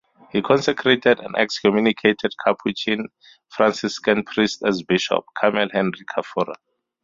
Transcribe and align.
He 0.31 0.41
consecrated 0.41 1.19
an 1.19 1.35
excommunicated 1.37 2.33
Capuchin 2.43 3.09
Franciscan 3.49 4.23
priest 4.23 4.63
as 4.65 4.81
bishop: 4.81 5.23
Carmel 5.37 5.69
Henry 5.71 6.03
Carfora. 6.09 6.55